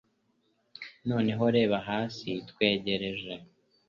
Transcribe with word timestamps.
Noneho 1.09 1.43
reba 1.55 1.77
hasi 1.89 2.27
twegereje 2.49 3.33